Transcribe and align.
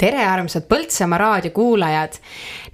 tere, 0.00 0.22
armsad 0.24 0.64
Põltsamaa 0.68 1.18
raadiokuulajad. 1.20 2.18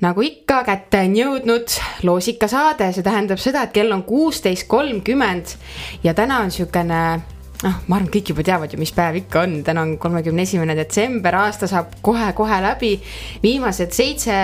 nagu 0.00 0.22
ikka, 0.22 0.62
kätte 0.64 1.00
on 1.06 1.14
jõudnud 1.16 1.78
loosikasaade, 2.06 2.90
see 2.92 3.06
tähendab 3.06 3.40
seda, 3.42 3.64
et 3.66 3.72
kell 3.74 3.94
on 3.94 4.04
kuusteist 4.06 4.68
kolmkümmend 4.70 5.56
ja 6.04 6.14
täna 6.14 6.42
on 6.44 6.52
siukene 6.54 7.00
noh, 7.64 7.78
ma 7.88 7.96
arvan, 7.96 8.10
kõik 8.12 8.30
juba 8.30 8.44
teavad 8.46 8.74
ju, 8.74 8.78
mis 8.80 8.92
päev 8.94 9.22
ikka 9.22 9.46
on, 9.46 9.56
täna 9.66 9.86
on 9.86 9.96
kolmekümne 9.98 10.44
esimene 10.46 10.76
detsember, 10.78 11.40
aasta 11.40 11.66
saab 11.70 11.96
kohe-kohe 12.04 12.60
läbi. 12.62 12.92
viimased 13.42 13.96
seitse, 13.96 14.36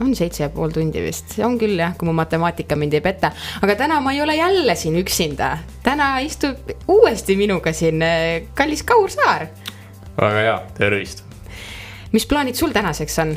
on 0.00 0.16
seitse 0.18 0.46
ja 0.46 0.50
pool 0.50 0.72
tundi 0.74 1.04
vist, 1.04 1.36
on 1.44 1.58
küll 1.60 1.78
jah, 1.78 1.94
kui 1.98 2.08
mu 2.08 2.16
matemaatika 2.18 2.76
mind 2.76 2.98
ei 2.98 3.04
peta. 3.04 3.30
aga 3.62 3.76
täna 3.84 4.00
ma 4.00 4.16
ei 4.16 4.22
ole 4.24 4.40
jälle 4.40 4.74
siin 4.74 4.96
üksinda, 4.98 5.58
täna 5.82 6.16
istub 6.24 6.72
uuesti 6.88 7.36
minuga 7.36 7.72
siin 7.76 8.02
eh, 8.02 8.48
kallis 8.54 8.82
Kaur 8.82 9.12
Saar. 9.12 9.52
väga 10.16 10.48
hea, 10.48 10.62
tervist 10.78 11.28
mis 12.12 12.26
plaanid 12.28 12.54
sul 12.54 12.72
tänaseks 12.72 13.18
on? 13.18 13.36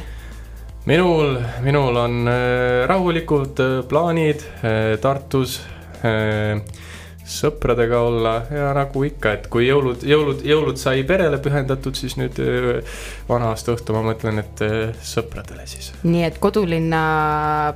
minul, 0.85 1.39
minul 1.63 1.95
on 1.95 2.27
äh, 2.27 2.88
rahulikud 2.88 3.59
äh, 3.59 3.79
plaanid 3.88 4.43
äh, 4.61 4.98
Tartus 5.01 5.61
sõpradega 7.25 7.98
olla 8.05 8.34
ja 8.53 8.67
nagu 8.77 9.01
ikka, 9.07 9.31
et 9.34 9.45
kui 9.49 9.63
jõulud, 9.65 10.03
jõulud, 10.05 10.43
jõulud 10.45 10.77
sai 10.77 11.01
perele 11.07 11.39
pühendatud, 11.41 11.98
siis 11.98 12.13
nüüd 12.20 12.38
vana 13.25 13.48
aasta 13.49 13.73
õhtu 13.73 13.95
ma 13.95 14.03
mõtlen, 14.05 14.38
et 14.43 14.61
sõpradele 15.01 15.65
siis. 15.65 15.89
nii 16.03 16.27
et 16.27 16.37
kodulinna 16.43 17.01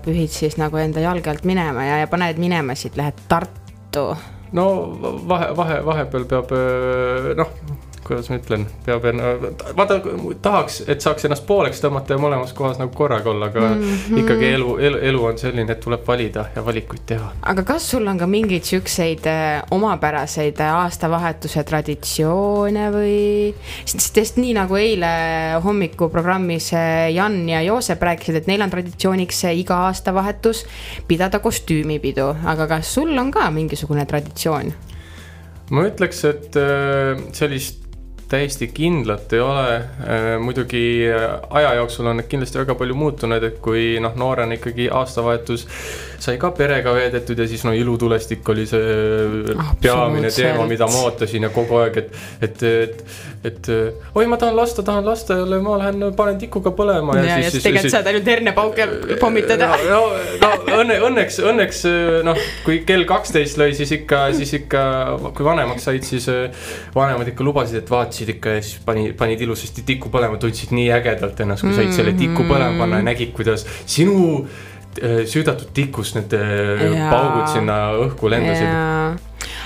pühid 0.05 0.29
siis 0.29 0.59
nagu 0.61 0.77
enda 0.77 1.01
jalge 1.01 1.33
alt 1.33 1.49
minema 1.49 1.87
ja, 1.87 1.97
ja 2.03 2.11
paned 2.11 2.37
minema 2.37 2.77
siit, 2.77 2.99
lähed 2.99 3.25
Tartu? 3.31 4.05
no 4.53 4.67
vahe, 5.31 5.49
vahe, 5.57 5.81
vahepeal 5.89 6.29
peab 6.29 6.53
noh 7.41 7.57
kuidas 8.09 8.29
ma 8.31 8.39
ütlen, 8.39 8.63
peab 8.85 9.03
enne, 9.05 9.33
vaata, 9.77 9.99
tahaks, 10.41 10.79
et 10.89 11.03
saaks 11.03 11.27
ennast 11.27 11.45
pooleks 11.45 11.81
tõmmata 11.83 12.15
ja 12.15 12.21
mõlemas 12.21 12.53
kohas 12.57 12.79
nagu 12.81 12.91
korraga 12.97 13.29
olla, 13.29 13.49
aga 13.51 13.67
mm 13.67 13.81
-hmm. 13.83 14.21
ikkagi 14.23 14.47
elu, 14.55 14.77
elu, 14.87 15.01
elu 15.11 15.25
on 15.29 15.37
selline, 15.37 15.71
et 15.71 15.81
tuleb 15.83 16.07
valida 16.07 16.45
ja 16.55 16.65
valikuid 16.65 17.03
teha. 17.05 17.31
aga 17.53 17.63
kas 17.63 17.89
sul 17.91 18.07
on 18.07 18.17
ka 18.17 18.27
mingeid 18.27 18.65
siukseid 18.65 19.27
äh, 19.29 19.63
omapäraseid 19.71 20.59
äh, 20.59 20.75
aastavahetuse 20.83 21.63
traditsioone 21.63 22.89
või? 22.95 23.19
sest, 23.85 24.15
sest 24.15 24.37
nii 24.41 24.53
nagu 24.57 24.75
eile 24.75 25.11
hommikuprogrammis 25.63 26.73
äh, 26.73 27.13
Jan 27.13 27.49
ja 27.49 27.61
Joosep 27.61 28.01
rääkisid, 28.01 28.35
et 28.35 28.47
neil 28.47 28.61
on 28.61 28.69
traditsiooniks 28.69 29.43
iga 29.53 29.83
aastavahetus 29.89 30.65
pidada 31.07 31.39
kostüümipidu, 31.39 32.33
aga 32.45 32.67
kas 32.67 32.93
sul 32.93 33.17
on 33.17 33.31
ka 33.31 33.51
mingisugune 33.51 34.05
traditsioon? 34.05 34.73
ma 35.69 35.85
ütleks, 35.85 36.23
et 36.25 36.57
sellist 37.37 37.88
täiesti 38.29 38.67
kindlat 38.73 39.33
ei 39.33 39.39
ole. 39.39 39.75
Äh, 39.75 40.27
muidugi 40.41 40.83
äh, 41.09 41.39
aja 41.49 41.73
jooksul 41.79 42.11
on 42.11 42.23
kindlasti 42.29 42.61
väga 42.61 42.75
palju 42.77 42.95
muutunud, 42.95 43.43
et 43.43 43.57
kui 43.63 43.97
noh, 44.03 44.15
noorena 44.15 44.57
ikkagi 44.59 44.89
aastavahetus 44.93 45.65
sai 46.19 46.37
ka 46.39 46.51
perega 46.55 46.93
veedetud 46.95 47.39
ja 47.39 47.47
siis 47.47 47.63
no 47.67 47.73
ilutulestik 47.75 48.47
oli 48.51 48.65
see 48.69 49.55
peamine 49.81 50.31
teema, 50.33 50.65
mida 50.69 50.87
ma 50.91 51.03
ootasin 51.07 51.47
ja 51.47 51.51
kogu 51.53 51.79
aeg, 51.79 51.99
et, 52.01 52.17
et, 52.45 52.63
et, 52.69 53.03
et 53.49 53.69
oi, 54.15 54.25
ma 54.29 54.39
tahan 54.39 54.57
lasta, 54.57 54.83
tahan 54.85 55.07
lasta 55.07 55.39
jälle, 55.39 55.61
ma 55.63 55.77
lähen 55.79 56.03
panen 56.17 56.39
tikuga 56.41 56.73
põlema. 56.75 57.15
ja, 57.19 57.25
ja, 57.29 57.37
ja 57.45 57.53
siis 57.53 57.63
tegelikult 57.63 57.95
saad 57.95 58.09
ainult 58.11 58.31
hernepauke 58.33 58.87
pommitada. 59.21 59.71
no, 59.89 60.01
no, 60.43 60.51
no 60.67 60.79
õnne, 60.83 60.99
õnneks, 61.09 61.39
õnneks 61.51 61.83
noh, 62.27 62.41
kui 62.65 62.81
kell 62.87 63.07
kaksteist 63.09 63.59
lõi, 63.61 63.71
siis 63.77 63.93
ikka, 64.01 64.25
siis 64.37 64.53
ikka, 64.61 64.83
kui 65.37 65.47
vanemaks 65.47 65.87
said, 65.87 66.07
siis 66.07 66.27
vanemad 66.95 67.31
ikka 67.31 67.47
lubasid, 67.47 67.79
et 67.83 67.93
vaatasid 67.93 68.35
ikka 68.35 68.57
ja 68.57 68.65
siis 68.65 68.83
pani, 68.85 69.09
panid 69.17 69.47
ilusasti 69.47 69.87
tiku 69.87 70.11
põlema, 70.13 70.39
tundsid 70.41 70.75
nii 70.75 70.89
ägedalt 70.99 71.39
ennast, 71.45 71.63
kui 71.63 71.77
said 71.77 71.95
selle 71.95 72.15
tiku 72.19 72.43
põlema 72.49 72.75
panna 72.83 72.99
ja 72.99 73.07
nägid, 73.11 73.31
kuidas 73.37 73.63
sinu 73.87 74.19
Äh, 74.39 74.78
süüdatud 75.29 75.73
tikust 75.75 76.17
need 76.19 76.35
äh, 76.37 76.85
ja. 76.85 77.09
paugud 77.13 77.49
sinna 77.53 77.79
õhku 78.05 78.31
lendasid. 78.31 78.69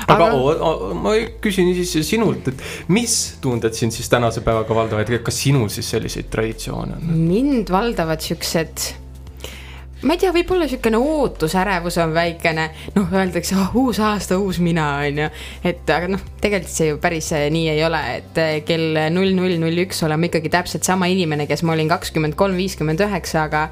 aga, 0.08 0.30
aga... 0.30 0.74
ma 0.98 1.16
küsin 1.44 1.72
siis 1.78 1.96
sinult, 2.08 2.50
et 2.54 2.66
mis 2.94 3.38
tunded 3.44 3.76
sind 3.78 3.96
siis 3.96 4.10
tänase 4.12 4.44
päevaga 4.46 4.76
valdavad, 4.84 5.14
kas 5.24 5.40
sinul 5.46 5.72
siis 5.74 5.90
selliseid 5.96 6.32
traditsioone 6.34 7.00
on? 7.00 7.16
mind 7.30 7.72
valdavad 7.74 8.24
siuksed 8.24 8.92
ma 10.04 10.18
ei 10.18 10.20
tea, 10.20 10.34
võib-olla 10.36 10.68
niisugune 10.68 11.00
ootusärevus 11.00 11.98
on 12.04 12.14
väikene, 12.16 12.68
noh, 12.98 13.12
öeldakse 13.16 13.56
oh,, 13.56 13.76
uus 13.86 14.02
aasta, 14.04 14.38
uus 14.42 14.60
mina, 14.64 14.88
on 15.08 15.22
ju. 15.24 15.30
et 15.70 15.92
aga 15.96 16.10
noh, 16.12 16.24
tegelikult 16.44 16.74
see 16.74 16.90
ju 16.92 17.00
päris 17.04 17.32
äh, 17.36 17.48
nii 17.54 17.70
ei 17.72 17.84
ole, 17.88 18.02
et 18.20 18.42
kell 18.68 19.00
null 19.16 19.36
null 19.38 19.56
null 19.62 19.84
üks 19.86 20.04
olen 20.06 20.20
ma 20.20 20.30
ikkagi 20.30 20.52
täpselt 20.54 20.88
sama 20.88 21.08
inimene, 21.12 21.48
kes 21.50 21.64
ma 21.64 21.76
olin 21.78 21.92
kakskümmend 21.92 22.36
kolm, 22.40 22.60
viiskümmend 22.60 23.04
üheksa, 23.06 23.48
aga 23.48 23.70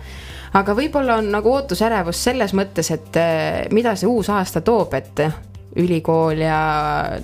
aga 0.53 0.75
võib-olla 0.75 1.19
on 1.21 1.31
nagu 1.31 1.53
ootusärevus 1.53 2.23
selles 2.23 2.55
mõttes, 2.57 2.91
et 2.93 3.19
eh, 3.19 3.67
mida 3.71 3.95
see 3.95 4.09
uus 4.09 4.29
aasta 4.29 4.61
toob, 4.65 4.93
et 4.97 5.23
ülikool 5.79 6.41
ja 6.43 6.57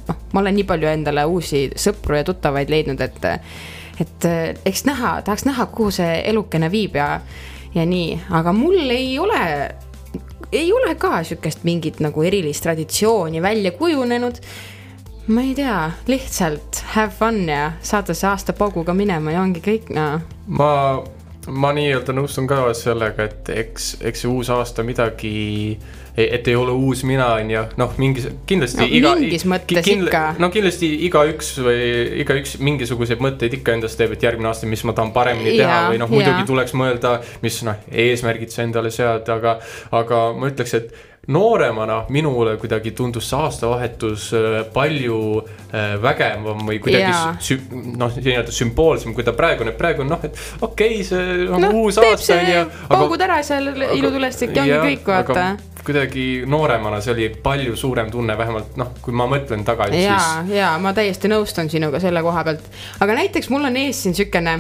noh, 0.08 0.22
ma 0.34 0.44
olen 0.44 0.56
nii 0.56 0.68
palju 0.68 0.88
endale 0.92 1.26
uusi 1.28 1.68
sõpru 1.76 2.20
ja 2.20 2.28
tuttavaid 2.28 2.72
leidnud, 2.72 3.02
et, 3.04 3.28
et 4.00 4.30
eh, 4.30 4.54
eks 4.66 4.86
näha, 4.88 5.18
tahaks 5.28 5.48
näha, 5.50 5.68
kuhu 5.74 5.92
see 6.00 6.22
elukene 6.30 6.72
viib 6.72 6.96
ja, 7.00 7.10
ja 7.76 7.86
nii, 7.86 8.16
aga 8.40 8.56
mul 8.56 8.80
ei 8.96 9.18
ole 9.20 9.44
ei 10.52 10.72
ole 10.74 10.96
ka 10.96 11.24
sihukest 11.28 11.66
mingit 11.68 12.00
nagu 12.00 12.24
erilist 12.24 12.64
traditsiooni 12.64 13.42
välja 13.42 13.72
kujunenud. 13.72 14.40
ma 15.28 15.42
ei 15.44 15.56
tea, 15.56 15.92
lihtsalt 16.08 16.84
have 16.94 17.12
fun 17.12 17.50
ja 17.50 17.72
saada 17.84 18.14
see 18.16 18.30
aasta 18.30 18.54
pauguga 18.56 18.94
minema 18.96 19.34
ja 19.36 19.42
ongi 19.42 19.60
kõik, 19.60 19.90
noh. 19.92 20.22
ma 20.48 20.70
ma 21.48 21.72
nii-öelda 21.76 22.16
nõustun 22.16 22.48
ka 22.50 22.66
sellega, 22.78 23.28
et 23.28 23.50
eks, 23.54 23.96
eks 24.06 24.24
see 24.24 24.32
uus 24.32 24.50
aasta 24.54 24.84
midagi, 24.88 25.78
et 26.18 26.48
ei 26.50 26.56
ole 26.58 26.74
uus 26.74 27.04
mina, 27.08 27.28
on 27.38 27.52
ju, 27.54 27.64
noh, 27.80 27.94
mingis, 28.02 28.28
kindlasti 28.50 28.82
no, 28.82 28.88
iga. 29.00 29.14
mingis 29.20 29.46
mõttes 29.50 29.86
kindla, 29.86 30.10
ikka. 30.10 30.24
no 30.44 30.50
kindlasti 30.54 30.90
igaüks 31.08 31.52
või 31.64 31.82
igaüks 32.24 32.58
mingisuguseid 32.68 33.22
mõtteid 33.24 33.60
ikka 33.60 33.78
endast 33.78 34.00
teeb, 34.02 34.16
et 34.18 34.26
järgmine 34.28 34.52
aasta, 34.52 34.70
mis 34.70 34.84
ma 34.88 34.96
tahan 34.98 35.14
paremini 35.16 35.56
teha 35.60 35.82
ja, 35.84 35.84
või 35.92 36.02
noh, 36.02 36.12
muidugi 36.12 36.48
tuleks 36.50 36.74
mõelda, 36.78 37.20
mis 37.46 37.62
noh, 37.68 37.84
eesmärgid 38.08 38.54
sa 38.54 38.66
endale 38.66 38.92
sead, 38.94 39.30
aga, 39.38 39.60
aga 39.96 40.24
ma 40.38 40.52
ütleks, 40.52 40.76
et 40.82 41.17
nooremana 41.28 42.06
minule 42.10 42.58
kuidagi 42.58 42.92
tundus 42.92 43.30
see 43.30 43.40
aastavahetus 43.40 44.30
äh, 44.34 44.60
palju 44.74 45.20
äh, 45.42 45.96
vägevam 46.02 46.64
või 46.68 46.80
kuidagi 46.84 47.58
noh, 48.00 48.14
nii-öelda 48.16 48.54
sümboolsem, 48.56 49.16
kui 49.16 49.26
ta 49.28 49.36
praegu 49.36 49.66
on, 49.66 49.74
et 49.74 49.80
praegu 49.80 50.06
on 50.06 50.14
noh, 50.16 50.24
et 50.24 50.38
okei 50.62 51.02
okay,, 51.02 51.08
see 51.08 51.50
on 51.50 51.66
no, 51.68 51.72
uus 51.84 52.00
aasta 52.00 52.40
on 52.40 52.54
ju. 52.54 52.62
paugud 52.94 53.26
ära 53.28 53.42
seal 53.44 53.74
ilutulestik 53.76 54.56
ja 54.56 54.64
ongi 54.64 54.80
kõik, 54.94 55.12
vaata 55.12 55.50
kuidagi 55.88 56.24
nooremana 56.48 57.00
see 57.04 57.14
oli 57.14 57.28
palju 57.44 57.76
suurem 57.80 58.10
tunne, 58.12 58.36
vähemalt 58.38 58.80
noh, 58.80 58.96
kui 59.04 59.16
ma 59.16 59.28
mõtlen 59.32 59.64
tagasi, 59.68 60.00
siis. 60.00 60.08
ja, 60.08 60.56
ja 60.56 60.72
ma 60.84 60.92
täiesti 60.96 61.32
nõustun 61.32 61.72
sinuga 61.72 62.02
selle 62.04 62.24
koha 62.24 62.44
pealt, 62.48 62.72
aga 63.04 63.20
näiteks 63.22 63.52
mul 63.52 63.68
on 63.68 63.80
ees 63.84 64.04
siin 64.04 64.16
siukene 64.16 64.58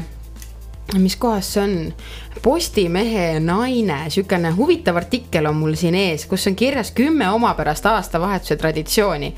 mis 0.95 1.15
kohas 1.15 1.53
see 1.53 1.63
on? 1.63 1.93
Postimehe 2.41 3.39
naine, 3.39 3.97
sihukene 4.13 4.51
huvitav 4.55 4.95
artikkel 4.95 5.49
on 5.49 5.57
mul 5.57 5.75
siin 5.75 5.95
ees, 5.97 6.25
kus 6.29 6.47
on 6.47 6.55
kirjas 6.55 6.91
kümme 6.95 7.29
omapärast 7.33 7.85
aastavahetuse 7.85 8.55
traditsiooni. 8.55 9.33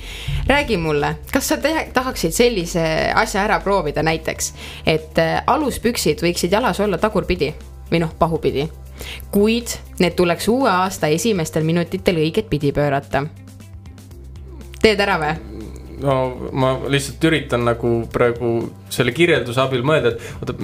räägi 0.48 0.78
mulle, 0.78 1.16
kas 1.34 1.48
sa 1.48 1.58
tahaksid 1.94 2.32
sellise 2.32 3.12
asja 3.16 3.44
ära 3.44 3.60
proovida 3.60 4.04
näiteks, 4.04 4.54
et 4.86 5.18
äh, 5.18 5.44
aluspüksid 5.48 6.22
võiksid 6.22 6.52
jalas 6.52 6.80
olla 6.80 6.98
tagurpidi 6.98 7.54
või 7.92 8.00
noh, 8.00 8.14
pahupidi. 8.20 8.70
kuid 9.32 9.68
need 10.00 10.14
tuleks 10.16 10.48
uue 10.48 10.70
aasta 10.70 11.08
esimestel 11.08 11.64
minutitel 11.64 12.16
õiget 12.16 12.50
pidi 12.50 12.72
pöörata. 12.72 13.26
teed 14.82 15.00
ära 15.00 15.20
või? 15.20 15.49
No 16.04 16.50
ma 16.52 16.74
lihtsalt 16.88 17.24
üritan 17.30 17.66
nagu 17.68 17.92
praegu 18.12 18.52
selle 18.92 19.14
kirjelduse 19.16 19.62
abil 19.64 19.84
mõelda, 19.86 20.14
et 20.14 20.44
oota, 20.44 20.56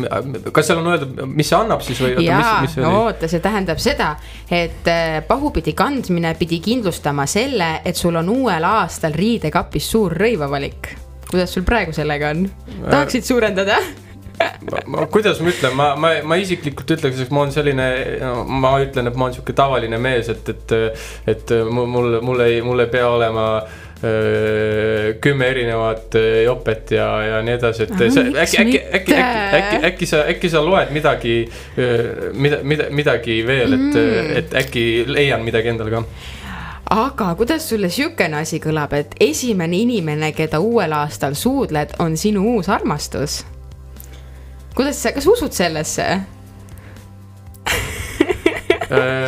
kas 0.55 0.69
seal 0.69 0.81
on 0.81 0.91
öeldud, 0.93 1.19
mis 1.31 1.49
see 1.51 1.57
annab 1.57 1.83
siis 1.85 2.01
või? 2.03 2.13
jaa, 2.25 2.61
oota, 2.89 3.29
see 3.31 3.43
tähendab 3.43 3.81
seda, 3.83 4.13
et 4.49 4.87
äh, 4.91 5.19
pahupidi 5.27 5.75
kandmine 5.77 6.35
pidi 6.39 6.61
kindlustama 6.63 7.27
selle, 7.29 7.79
et 7.85 7.99
sul 7.99 8.15
on 8.21 8.31
uuel 8.31 8.69
aastal 8.69 9.15
riidekapis 9.15 9.91
suur 9.95 10.15
rõivavalik. 10.15 10.95
kuidas 11.29 11.53
sul 11.53 11.67
praegu 11.67 11.93
sellega 11.95 12.33
on, 12.35 12.47
tahaksid 12.89 13.27
suurendada? 13.27 13.79
ma, 14.39 14.81
ma, 14.85 15.05
kuidas 15.11 15.39
ma 15.39 15.51
ütlen, 15.51 15.75
ma, 15.75 15.87
ma, 15.99 16.11
ma 16.27 16.37
isiklikult 16.39 16.95
ütleks, 16.97 17.21
et 17.23 17.31
ma 17.31 17.45
olen 17.45 17.55
selline 17.55 17.87
no,, 18.21 18.43
ma 18.43 18.75
ütlen, 18.83 19.07
et 19.07 19.15
ma 19.15 19.27
olen 19.27 19.37
sihuke 19.37 19.55
tavaline 19.55 19.99
mees, 20.01 20.29
et, 20.31 20.51
et, 20.51 20.75
et 21.31 21.55
mul, 21.69 21.87
mul, 21.91 22.19
mul 22.25 22.43
ei, 22.43 22.61
mul 22.65 22.83
ei 22.83 22.91
pea 22.91 23.07
olema 23.09 23.45
äh, 23.61 23.84
kümme 25.21 25.47
erinevat 25.49 26.15
jopet 26.45 26.91
ja, 26.91 27.07
ja 27.23 27.41
nii 27.45 27.55
edasi, 27.57 27.87
et 27.87 27.93
see 28.13 28.25
äkki, 28.29 28.59
äkki, 28.61 28.79
äkki, 28.99 29.17
äkki, 29.17 29.19
äkki, 29.57 29.81
äkki 29.89 30.09
sa, 30.09 30.23
äkki 30.29 30.51
sa 30.51 30.61
loed 30.65 30.91
midagi, 30.93 31.35
mida, 32.33 32.59
mida, 32.63 32.89
midagi 32.93 33.39
veel, 33.47 33.77
et 33.77 33.85
mm., 33.87 34.33
et 34.41 34.57
äkki 34.65 34.85
leian 35.09 35.45
midagi 35.47 35.73
endale 35.73 35.93
ka 35.95 36.03
aga 36.89 37.35
kuidas 37.35 37.69
sulle 37.69 37.89
sihukene 37.89 38.37
asi 38.43 38.59
kõlab, 38.61 38.93
et 38.93 39.15
esimene 39.19 39.77
inimene, 39.81 40.31
keda 40.37 40.59
uuel 40.61 40.93
aastal 40.93 41.33
suudled, 41.37 41.97
on 41.99 42.17
sinu 42.17 42.45
uus 42.55 42.69
armastus? 42.69 43.43
kuidas 44.75 44.99
sa, 45.01 45.11
kas 45.15 45.23
sa 45.23 45.31
usud 45.31 45.55
sellesse? 45.55 46.07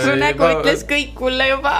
su 0.06 0.18
nägu 0.19 0.51
ütles 0.53 0.83
kõik 0.88 1.18
mulle 1.19 1.50
juba. 1.50 1.80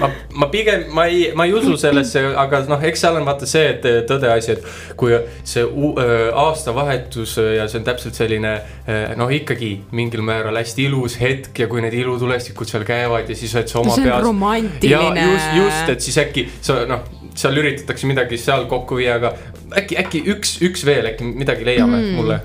ma, 0.00 0.10
ma 0.42 0.48
pigem, 0.52 0.86
ma 0.94 1.06
ei, 1.10 1.30
ma 1.36 1.46
ei 1.48 1.54
usu 1.56 1.76
sellesse, 1.80 2.22
aga 2.40 2.62
noh, 2.70 2.82
eks 2.88 3.04
seal 3.04 3.18
on 3.20 3.26
vaata 3.28 3.48
see, 3.48 3.64
et 3.74 3.88
tõdeasi, 4.08 4.56
et 4.56 4.96
kui 5.00 5.16
see 5.46 5.64
öö, 5.64 6.30
aastavahetus 6.44 7.36
öö, 7.42 7.56
ja 7.58 7.66
see 7.70 7.80
on 7.82 7.88
täpselt 7.88 8.18
selline 8.18 8.54
öö, 8.58 9.16
noh, 9.20 9.32
ikkagi 9.34 9.72
mingil 9.96 10.24
määral 10.26 10.56
hästi 10.60 10.88
ilus 10.88 11.18
hetk 11.20 11.64
ja 11.64 11.68
kui 11.70 11.84
need 11.84 11.96
ilutulestikud 11.98 12.70
seal 12.70 12.86
käivad 12.88 13.30
ja 13.30 13.38
siis 13.38 13.54
oled 13.56 13.70
sa 13.70 13.80
oma 13.82 13.96
on 13.96 14.02
peas. 14.02 14.12
ja 14.12 14.22
romantiline. 14.24 15.28
just, 15.32 15.52
just, 15.58 15.92
et 15.96 16.08
siis 16.08 16.18
äkki 16.24 16.48
sa 16.60 16.82
noh, 16.88 17.04
seal 17.34 17.58
üritatakse 17.58 18.08
midagi 18.08 18.38
seal 18.40 18.68
kokku 18.70 18.98
viia, 19.00 19.18
aga 19.18 19.34
äkki, 19.80 19.98
äkki 20.00 20.22
üks, 20.34 20.56
üks 20.64 20.84
veel 20.86 21.10
äkki 21.12 21.26
midagi 21.26 21.66
leiame 21.66 22.00
mm. 22.00 22.18
mulle. 22.18 22.40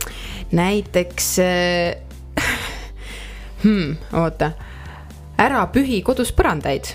näiteks 0.56 1.30
äh, 1.46 1.98
hmm, 3.64 3.98
oota, 4.18 4.52
ära 5.40 5.66
pühi 5.74 6.02
kodus 6.06 6.34
põrandaid. 6.36 6.94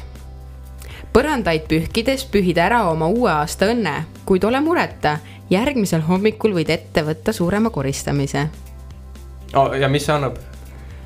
Põrandaid 1.14 1.69
pühkides 1.70 2.25
pühid 2.31 2.58
ära 2.58 2.82
oma 2.90 3.06
uue 3.06 3.31
aasta 3.31 3.69
õnne, 3.70 3.94
kuid 4.26 4.44
ole 4.44 4.61
mureta, 4.64 5.19
järgmisel 5.50 6.02
hommikul 6.08 6.56
võid 6.56 6.72
ette 6.75 7.05
võtta 7.06 7.32
suurema 7.32 7.70
koristamise. 7.70 8.49
Oh, 9.55 9.70
ja 9.78 9.88
mis 9.88 10.06
see 10.06 10.14
annab? 10.16 10.40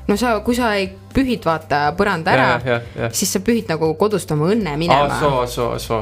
no 0.09 0.17
sa, 0.17 0.39
kui 0.41 0.57
sa 0.57 0.71
ei 0.73 0.89
pühid, 1.13 1.43
vaata 1.45 1.81
põranda 1.97 2.35
ära 2.35 2.79
siis 3.13 3.31
sa 3.33 3.41
pühid 3.45 3.69
nagu 3.69 3.91
kodust 3.99 4.31
oma 4.33 4.49
õnne 4.53 4.75
minema. 4.79 5.19
soo, 5.19 5.43
soo, 5.47 5.69
soo. 5.81 6.01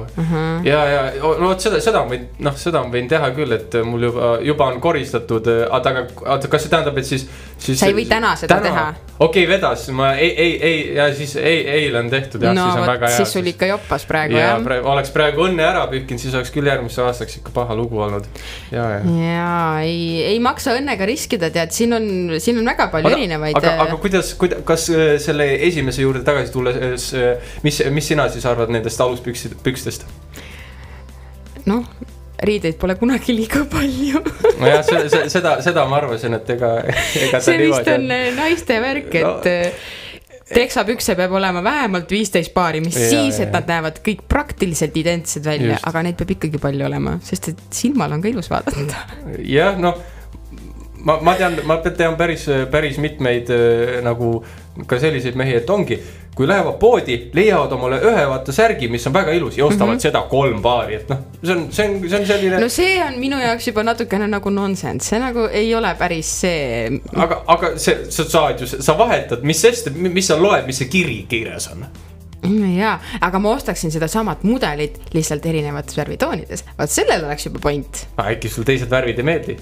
ja, 0.65 0.79
ja 0.91 1.01
no 1.21 1.49
vot 1.49 1.63
seda, 1.63 1.79
seda 1.83 2.03
ma 2.03 2.13
võin, 2.13 2.27
noh, 2.43 2.55
seda 2.59 2.83
ma 2.83 2.93
võin 2.93 3.09
teha 3.09 3.29
küll, 3.35 3.55
et 3.55 3.77
mul 3.87 4.07
juba, 4.09 4.31
juba 4.45 4.69
on 4.71 4.79
koristatud, 4.83 5.49
aga, 5.77 6.07
aga 6.25 6.51
kas 6.51 6.65
see 6.65 6.73
tähendab, 6.73 6.97
et 6.99 7.07
siis, 7.07 7.27
siis. 7.57 7.79
Sa 7.79 7.89
ei 7.91 7.97
või 7.97 8.07
täna 8.09 8.33
seda 8.39 8.59
teha. 8.63 8.85
okei 9.17 9.45
okay,, 9.45 9.49
vedas, 9.49 9.87
ma 9.95 10.13
ei, 10.19 10.31
ei, 10.31 10.53
ei 10.69 10.81
ja 10.97 11.07
siis 11.15 11.35
ei, 11.39 11.63
eile 11.77 12.01
on 12.03 12.11
tehtud 12.13 12.43
jah, 12.43 12.55
no 12.57 12.67
siis 12.67 12.81
on 12.81 12.91
väga, 12.91 13.11
hea. 13.11 13.21
siis 13.21 13.35
sul 13.37 13.51
ikka 13.53 13.71
joppas 13.71 14.05
praegu 14.09 14.37
ja 14.37 14.51
jah. 14.51 14.63
praegu 14.65 14.91
oleks 14.93 15.13
praegu 15.15 15.47
õnne 15.47 15.65
ära 15.67 15.85
pühkinud, 15.91 16.21
siis 16.21 16.35
oleks 16.37 16.53
küll 16.55 16.69
järgmiseks 16.69 17.05
aastaks 17.05 17.39
ikka 17.41 17.55
paha 17.55 17.77
lugu 17.77 18.01
olnud. 18.07 18.27
ja, 18.73 18.89
ja. 18.97 19.01
ja 19.23 19.51
ei, 19.85 20.23
ei 20.33 20.41
maksa 20.43 20.75
õnnega 20.77 21.07
riskida, 21.09 21.51
tead, 21.53 21.73
siin 21.75 21.95
on, 21.97 22.09
siin 22.43 22.59
on 22.61 22.73
väga 22.73 22.89
palju 22.93 23.13
erinevaid. 23.15 23.57
aga, 23.61 23.77
aga 23.87 23.99
kuidas, 24.01 24.33
kuida-, 24.39 24.61
kas 24.67 24.89
äh, 24.93 24.96
selle 25.23 25.49
esimese 25.67 26.03
juurde 26.05 26.23
tagasi 26.27 26.53
tulles, 26.53 27.09
mis, 27.63 27.81
mis 27.93 28.13
sina 28.13 28.27
siis 28.33 28.45
arvad 28.49 28.71
nendest 28.73 29.01
aluspüksid, 29.03 29.57
pükstest? 29.65 30.07
noh, 31.67 31.83
riideid 32.43 32.77
pole 32.79 32.95
kunagi 32.99 33.35
liiga 33.35 33.63
palju. 33.71 34.21
nojah, 34.61 34.83
see, 34.85 35.23
seda, 35.33 35.57
seda 35.65 35.85
ma 35.89 36.01
arvasin, 36.01 36.37
et 36.37 36.51
ega, 36.57 36.73
ega 36.87 37.37
ta 37.37 37.45
see 37.45 37.61
vist 37.65 37.93
on 37.93 38.11
äh, 38.13 38.27
naiste 38.37 38.77
värk, 38.83 39.09
et 39.17 39.25
no. 39.27 39.71
teksapükse 40.51 41.17
peab 41.19 41.33
olema 41.39 41.63
vähemalt 41.65 42.11
viisteist 42.13 42.53
paari, 42.55 42.81
mis 42.85 42.97
Ja, 42.97 43.07
ja, 43.07 43.13
siis, 43.15 43.39
ja. 43.41 43.47
et 43.47 43.55
nad 43.57 43.71
näevad 43.73 44.01
kõik 44.05 44.27
praktiliselt 44.29 44.97
identsed 44.97 45.47
välja, 45.47 45.79
aga 45.89 46.05
neid 46.07 46.19
peab 46.19 46.35
ikkagi 46.37 46.61
palju 46.61 46.87
olema, 46.87 47.17
sest 47.25 47.51
et 47.53 47.65
silmal 47.75 48.15
on 48.15 48.23
ka 48.23 48.31
ilus 48.31 48.51
vaadata. 48.53 49.01
jah, 49.43 49.79
noh, 49.81 49.97
ma, 51.03 51.17
ma 51.21 51.35
tean, 51.35 51.59
ma 51.65 51.77
tean 51.83 52.15
päris, 52.17 52.47
päris 52.71 52.97
mitmeid 53.01 53.51
äh, 53.53 53.99
nagu 54.05 54.39
ka 54.87 54.99
selliseid 55.01 55.37
mehi, 55.39 55.57
et 55.57 55.69
ongi, 55.69 55.97
kui 56.37 56.47
lähevad 56.47 56.77
poodi, 56.77 57.15
leiavad 57.33 57.71
omale 57.73 57.97
ühe 58.05 58.23
vaata 58.29 58.53
särgi, 58.53 58.89
mis 58.93 59.07
on 59.09 59.13
väga 59.15 59.33
ilus 59.33 59.57
ja 59.57 59.65
ostavad 59.65 59.95
mm 59.95 59.97
-hmm. 59.97 60.01
seda 60.01 60.21
kolm 60.29 60.61
paari, 60.61 60.95
et 60.95 61.09
noh, 61.09 61.23
see 61.43 61.55
on, 61.55 61.63
see 61.71 61.87
on, 61.89 62.09
see 62.09 62.19
on 62.19 62.27
selline 62.27 62.59
no 62.61 62.69
see 62.69 63.03
on 63.03 63.19
minu 63.19 63.39
jaoks 63.41 63.67
juba 63.67 63.83
natukene 63.83 64.27
nagu 64.27 64.49
nonsense, 64.49 65.09
see 65.09 65.19
nagu 65.19 65.47
ei 65.51 65.75
ole 65.75 65.95
päris 65.99 66.41
see. 66.41 66.91
aga, 67.15 67.41
aga 67.47 67.71
see, 67.77 67.97
sa 68.09 68.23
saad 68.23 68.61
ju, 68.61 68.67
sa 68.67 68.97
vahetad, 68.97 69.41
mis 69.43 69.61
sest, 69.61 69.89
mis 69.95 70.27
sa 70.27 70.37
loed, 70.41 70.65
mis 70.65 70.77
see 70.77 70.87
kiri 70.87 71.25
kirjas 71.29 71.71
on. 71.71 71.85
jaa, 72.77 72.99
aga 73.21 73.39
ma 73.39 73.49
ostaksin 73.49 73.91
sedasamat 73.91 74.43
mudelit 74.43 74.99
lihtsalt 75.13 75.45
erinevates 75.45 75.97
värvitoonides, 75.97 76.65
vot 76.79 76.89
sellel 76.89 77.25
oleks 77.25 77.45
juba 77.45 77.59
point. 77.59 78.05
äkki 78.27 78.49
sul 78.49 78.63
teised 78.63 78.89
värvid 78.93 79.17
ei 79.17 79.23
meeldi? 79.23 79.57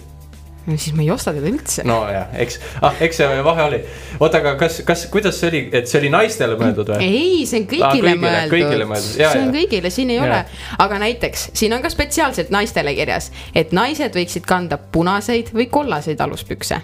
No 0.66 0.78
siis 0.78 0.96
ma 0.98 1.04
ei 1.04 1.12
osta 1.14 1.34
teda 1.36 1.50
üldse. 1.50 1.84
nojah, 1.88 2.32
eks, 2.42 2.58
ah, 2.82 2.96
eks 3.06 3.20
see 3.22 3.44
vahe 3.46 3.68
oli. 3.68 3.80
oota, 4.20 4.42
aga 4.42 4.56
kas, 4.60 4.80
kas, 4.88 5.06
kuidas 5.14 5.38
see 5.40 5.52
oli, 5.52 5.62
et 5.78 5.90
see 5.90 6.00
oli 6.02 6.10
naistele 6.14 6.58
mõeldud 6.60 6.90
või? 6.94 7.06
ei, 7.06 7.46
see 7.50 7.62
on 7.62 7.68
kõigile, 7.70 7.86
Aa, 7.86 7.94
kõigile- 7.94 8.24
mõeldud 8.24 8.56
kõigile 8.56 8.90
mõeldud. 8.90 9.20
Jaa, 9.22 9.36
see 9.36 9.46
on 9.46 9.54
kõigile, 9.56 9.94
siin 9.94 10.14
ei 10.14 10.20
Jaa. 10.20 10.26
ole, 10.26 10.42
aga 10.88 11.00
näiteks 11.06 11.48
siin 11.54 11.78
on 11.78 11.86
ka 11.86 11.92
spetsiaalselt 11.94 12.52
naistele 12.56 12.96
kirjas, 12.98 13.32
et 13.56 13.74
naised 13.76 14.18
võiksid 14.18 14.48
kanda 14.50 14.78
punaseid 14.78 15.54
või 15.54 15.70
kollaseid 15.70 16.22
aluspükse. 16.26 16.82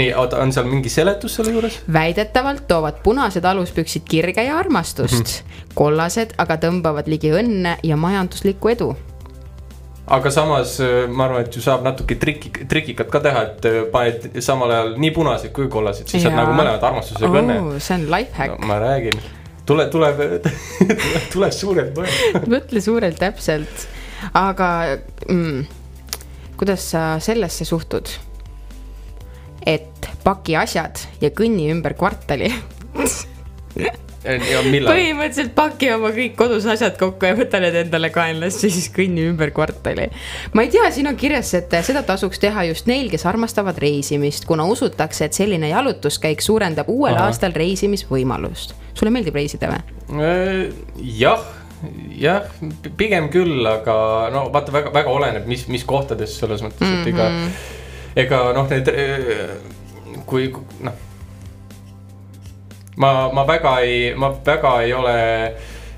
nii, 0.00 0.12
oota, 0.14 0.38
on 0.40 0.52
seal 0.54 0.68
mingi 0.70 0.88
seletus 0.88 1.36
selle 1.36 1.52
juures? 1.52 1.80
väidetavalt 1.92 2.66
toovad 2.68 3.02
punased 3.04 3.44
aluspüksid 3.44 4.08
kirge 4.08 4.44
ja 4.46 4.56
armastust 4.58 5.12
mm. 5.12 5.52
-hmm. 5.52 5.74
kollased 5.74 6.34
aga 6.38 6.56
tõmbavad 6.56 7.10
ligi 7.10 7.32
õnne 7.34 7.76
ja 7.82 7.96
majanduslikku 7.96 8.68
edu. 8.68 8.94
Aga 10.10 10.30
samas 10.34 10.78
äh, 10.82 11.06
ma 11.08 11.26
arvan, 11.28 11.44
et 11.46 11.54
ju 11.54 11.62
saab 11.62 11.84
natuke 11.86 12.16
triki, 12.20 12.50
trikikat 12.70 13.10
ka 13.12 13.20
teha, 13.24 13.42
et 13.50 13.68
äh, 13.68 13.82
paned 13.92 14.40
samal 14.42 14.72
ajal 14.74 14.94
nii 15.00 15.12
punaseid 15.14 15.54
kui 15.56 15.68
kollaseid, 15.72 16.08
siis 16.10 16.26
Jaa. 16.26 16.34
nagu 16.34 16.54
mõlemad 16.56 16.82
armastusega 16.90 17.42
õnne 17.42 17.58
oh,. 17.62 17.76
see 17.78 17.98
on 17.98 18.08
life 18.10 18.34
no, 18.34 18.38
hack. 18.40 18.64
ma 18.66 18.80
räägin, 18.82 19.20
tule, 19.68 19.86
tuleb, 19.94 20.24
tuleb 21.34 21.54
suurelt 21.54 21.94
mõelda. 21.98 22.42
mõtle 22.50 22.82
suurelt 22.84 23.22
täpselt, 23.22 23.86
aga 24.34 24.72
mm, 25.28 25.62
kuidas 26.60 26.90
sa 26.96 27.14
sellesse 27.22 27.68
suhtud? 27.68 28.10
et 29.68 30.06
paki 30.24 30.54
asjad 30.56 31.02
ja 31.20 31.28
kõnni 31.36 31.66
ümber 31.68 31.92
kvartali. 31.98 32.48
põhimõtteliselt 34.20 35.54
paki 35.56 35.90
oma 35.94 36.10
kõik 36.12 36.34
kodus 36.36 36.66
asjad 36.68 36.98
kokku 37.00 37.28
ja 37.30 37.36
võta 37.38 37.60
need 37.62 37.76
endale 37.84 38.10
kaenlasse, 38.12 38.68
siis 38.68 38.90
kõnni 38.92 39.24
ümber 39.30 39.52
kvartali. 39.56 40.10
ma 40.52 40.64
ei 40.66 40.72
tea, 40.72 40.90
siin 40.92 41.08
on 41.08 41.16
kirjas, 41.20 41.54
et 41.56 41.72
seda 41.86 42.02
tasuks 42.06 42.42
teha 42.42 42.66
just 42.68 42.90
neil, 42.90 43.08
kes 43.12 43.24
armastavad 43.26 43.78
reisimist, 43.80 44.44
kuna 44.48 44.66
usutakse, 44.68 45.24
et 45.24 45.36
selline 45.36 45.72
jalutuskäik 45.72 46.44
suurendab 46.44 46.90
uuel. 46.92 47.16
Aha. 47.16 47.30
aastal 47.30 47.56
reisimisvõimalust. 47.56 48.76
sulle 48.94 49.10
meeldib 49.14 49.34
reisida 49.34 49.70
või? 49.72 49.80
Äh, 50.20 50.70
jah, 51.18 51.44
jah, 52.20 52.48
pigem 53.00 53.30
küll, 53.32 53.64
aga 53.66 53.94
no 54.34 54.48
vaata 54.52 54.74
väga, 54.74 54.92
väga 54.94 55.12
oleneb, 55.16 55.46
mis, 55.48 55.66
mis 55.72 55.84
kohtades 55.88 56.36
selles 56.42 56.64
mõttes 56.64 56.84
mm, 56.84 56.96
-hmm. 56.96 57.00
et 57.00 58.26
ega, 58.26 58.26
ega 58.26 58.42
noh, 58.56 58.68
need, 58.68 58.90
kui 60.28 60.50
noh. 60.84 61.06
ma, 63.00 63.32
ma 63.32 63.44
väga 63.48 63.80
ei, 63.80 64.14
ma 64.14 64.28
väga 64.44 64.82
ei 64.84 64.92
ole, 64.92 65.16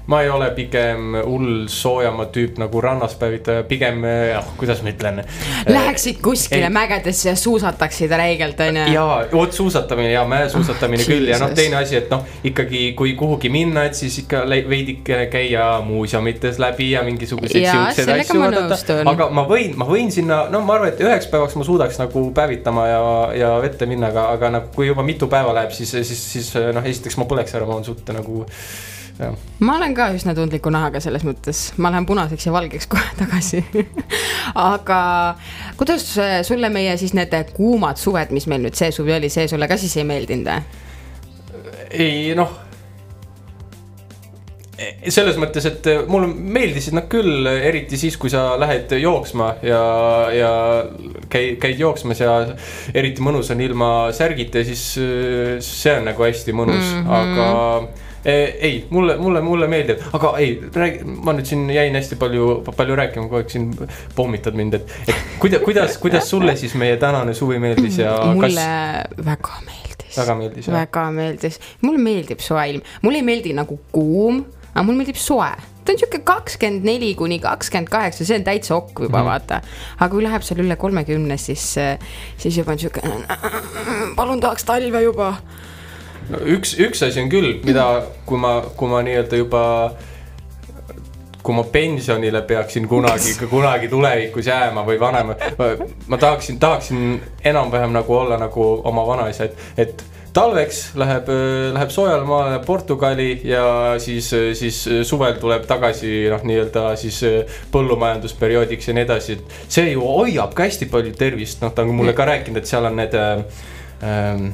ma 0.07 0.23
ei 0.23 0.31
ole 0.31 0.49
pigem 0.57 1.15
hull 1.25 1.67
soojamaa 1.71 2.27
tüüp 2.35 2.59
nagu 2.59 2.81
rannas 2.83 3.15
päevitaja, 3.21 3.63
pigem 3.69 4.03
jah, 4.05 4.47
kuidas 4.59 4.83
ma 4.83 4.91
ütlen. 4.91 5.21
Läheksid 5.69 6.19
kuskile 6.25 6.67
ei. 6.67 6.75
mägedesse 6.75 7.29
ja 7.31 7.37
suusataksid 7.37 8.11
räigelt, 8.11 8.61
onju. 8.61 8.87
ja 8.93 9.05
vot 9.33 9.53
suusatamine 9.53 10.11
ja 10.13 10.25
mäesuusatamine 10.29 11.03
Ah, 11.03 11.07
küll 11.09 11.29
ja 11.31 11.39
noh, 11.39 11.49
Jesus. 11.51 11.57
teine 11.63 11.77
asi, 11.77 11.97
et 11.97 12.11
noh, 12.11 12.25
ikkagi 12.45 12.93
kui 12.99 13.15
kuhugi 13.19 13.49
minna, 13.49 13.85
et 13.85 13.95
siis 13.95 14.19
ikka 14.25 14.43
le- 14.49 14.65
veidike 14.69 15.27
käia 15.33 15.81
muuseumites 15.87 16.59
läbi 16.59 16.91
ja 16.91 17.03
mingisuguseid 17.07 17.63
Jaa, 17.63 17.73
siukseid 17.93 18.09
asju 18.21 18.41
vaadata 18.41 19.01
aga 19.11 19.29
ma 19.31 19.47
võin, 19.49 19.77
ma 19.77 19.87
võin 19.89 20.11
sinna, 20.11 20.45
no 20.51 20.61
ma 20.67 20.75
arvan, 20.79 20.93
et 20.93 21.01
üheks 21.01 21.27
päevaks 21.31 21.57
ma 21.57 21.65
suudaks 21.65 21.99
nagu 22.03 22.25
päevitama 22.35 22.87
ja, 22.89 23.03
ja 23.39 23.53
vette 23.63 23.87
minna, 23.87 24.11
aga, 24.13 24.29
aga 24.37 24.51
nagu 24.59 24.75
kui 24.75 24.87
juba 24.91 25.03
mitu 25.07 25.29
päeva 25.31 25.55
läheb, 25.55 25.71
siis, 25.77 25.91
siis, 26.03 26.23
siis 26.33 26.53
noh, 26.75 26.83
esiteks 26.85 27.17
ma 27.23 27.25
põleks 27.31 27.55
ära, 27.55 27.67
ma 27.67 27.79
olen 27.79 27.85
suht 27.87 28.09
nagu. 28.13 28.45
Ma 29.63 29.77
olen 29.77 29.95
ka 29.95 30.09
üsna 30.17 30.35
tundliku 30.37 30.73
nahaga 30.73 31.01
selles 31.03 31.25
mõttes, 31.27 31.65
ma 31.83 31.93
lähen 31.93 32.07
punaseks 32.09 32.47
ja 32.49 32.55
valgeks 32.55 32.89
kohe 32.91 33.05
tagasi. 33.21 33.63
aga 34.59 35.01
kuidas 35.81 36.07
äh, 36.19 36.41
sulle 36.47 36.73
meie 36.73 36.97
siis 37.01 37.15
need 37.19 37.35
kuumad 37.55 38.01
suved, 38.01 38.33
mis 38.35 38.49
meil 38.51 38.65
nüüd 38.65 38.79
see 38.79 38.93
suvi 38.95 39.15
oli, 39.19 39.33
see 39.33 39.49
sulle 39.51 39.69
ka 39.71 39.79
siis 39.81 39.97
ei 40.01 40.09
meeldinud 40.09 40.49
või? 40.49 40.83
ei 41.93 42.35
noh. 42.37 42.59
selles 45.13 45.37
mõttes, 45.39 45.67
et 45.69 45.87
mulle 46.11 46.27
meeldisid 46.33 46.97
nad 46.97 47.05
küll, 47.13 47.47
eriti 47.47 47.99
siis, 48.01 48.17
kui 48.19 48.33
sa 48.33 48.57
lähed 48.59 48.91
jooksma 48.99 49.53
ja, 49.63 49.83
ja 50.35 50.53
käid, 51.31 51.61
käid 51.63 51.79
jooksmas 51.79 52.23
ja 52.25 52.33
eriti 52.95 53.23
mõnus 53.23 53.53
on 53.55 53.61
ilma 53.63 53.91
särgita, 54.17 54.65
siis 54.67 54.87
see 55.63 55.95
on 56.01 56.09
nagu 56.09 56.27
hästi 56.27 56.57
mõnus 56.57 56.81
mm, 56.81 57.05
-hmm. 57.05 57.13
aga 57.21 57.53
eh, 57.85 58.09
ei, 58.25 58.87
mulle, 58.91 59.17
mulle, 59.17 59.41
mulle 59.41 59.67
meeldib, 59.71 60.03
aga 60.15 60.35
ei, 60.39 60.55
räägi, 60.75 61.03
ma 61.27 61.35
nüüd 61.37 61.49
siin 61.49 61.67
jäin 61.75 61.97
hästi 61.99 62.19
palju, 62.21 62.49
palju 62.69 62.99
rääkima, 62.99 63.27
kogu 63.27 63.41
aeg 63.41 63.51
siin 63.51 63.73
pommitad 64.17 64.57
mind, 64.59 64.79
et, 64.79 64.95
et 65.09 65.27
kuidas, 65.43 65.65
kuidas, 65.65 65.99
kuidas 66.03 66.31
sulle 66.31 66.55
siis 66.61 66.77
meie 66.79 66.97
tänane 67.03 67.35
suvi 67.35 67.59
meeldis 67.63 67.99
ja 68.03 68.15
mulle 68.31 68.55
kas 68.55 69.27
väga 69.27 69.59
meeldis. 69.67 70.17
väga 70.21 70.39
meeldis 70.39 70.71
jah? 70.71 70.79
väga 70.79 71.05
meeldis, 71.19 71.61
mulle 71.83 72.07
meeldib 72.07 72.45
soe 72.45 72.65
ilm, 72.75 72.89
mulle 73.03 73.23
ei 73.23 73.27
meeldi 73.27 73.57
nagu 73.59 73.81
kuum, 73.93 74.45
aga 74.73 74.87
mulle 74.87 75.03
meeldib 75.03 75.21
soe 75.21 75.51
ta 75.83 75.93
on 75.93 75.99
sihuke 75.99 76.23
kakskümmend 76.27 76.87
neli 76.87 77.15
kuni 77.19 77.41
kakskümmend 77.43 77.91
kaheksa, 77.91 78.25
see 78.27 78.39
on 78.39 78.47
täitsa 78.47 78.77
okk 78.77 79.05
juba 79.09 79.19
mm 79.19 79.31
vaata. 79.33 79.61
aga 79.99 80.11
kui 80.15 80.23
läheb 80.23 80.47
seal 80.47 80.63
üle 80.63 80.77
kolmekümne, 80.79 81.37
siis, 81.41 81.65
siis 82.39 82.59
juba 82.59 82.77
on 82.77 82.83
sihuke, 82.83 83.03
palun 84.19 84.41
tahaks 84.43 84.67
talve 84.69 85.03
juba. 85.03 85.35
No 86.31 86.41
üks, 86.57 86.77
üks 86.79 87.03
asi 87.07 87.23
on 87.23 87.31
küll, 87.33 87.59
mida, 87.67 87.87
kui 88.27 88.41
ma, 88.41 88.59
kui 88.77 88.91
ma 88.91 89.03
nii-öelda 89.07 89.41
juba 89.41 89.63
kui 91.43 91.55
ma 91.57 91.65
pensionile 91.67 92.45
peaksin 92.47 92.87
kunagi, 92.89 93.35
kunagi 93.51 93.91
tulevikus 93.91 94.47
jääma 94.47 94.87
või 94.87 95.01
vanem, 95.01 95.35
ma 96.07 96.19
tahaksin, 96.19 96.59
tahaksin 96.63 97.21
enam-vähem 97.45 97.95
nagu 97.95 98.15
olla 98.15 98.39
nagu 98.39 98.69
oma 98.85 99.07
vanaisa, 99.07 99.51
et, 99.51 99.65
et 99.77 100.05
talveks 100.33 100.83
läheb, 100.97 101.29
läheb 101.75 101.91
soojale 101.93 102.25
maale 102.25 102.61
Portugali 102.65 103.35
ja 103.45 103.65
siis, 104.01 104.31
siis 104.59 104.79
suvel 105.09 105.37
tuleb 105.41 105.67
tagasi 105.69 106.29
noh, 106.33 106.45
nii-öelda 106.47 106.95
siis 107.01 107.21
põllumajandusperioodiks 107.75 108.89
ja 108.89 108.97
nii 108.97 109.07
edasi, 109.07 109.37
et 109.39 109.73
see 109.77 109.93
ju 109.93 110.07
hoiab 110.07 110.55
ka 110.57 110.69
hästi 110.69 110.89
palju 110.93 111.15
tervist, 111.19 111.61
noh, 111.65 111.75
ta 111.75 111.85
on 111.85 111.95
mulle 111.99 112.17
ka 112.17 112.29
rääkinud, 112.31 112.63
et 112.63 112.71
seal 112.71 112.89
on 112.89 112.97
need 113.03 113.19
ähm, 113.19 114.53